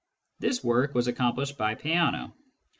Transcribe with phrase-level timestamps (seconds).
[0.39, 2.33] This work was accomplished by Peano.